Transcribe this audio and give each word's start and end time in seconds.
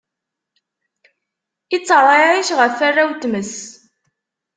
Itteṛɛiɛic 1.75 2.49
ɣef 2.59 2.75
warraw 2.81 3.09
n 3.11 3.17
tmes. 3.21 3.55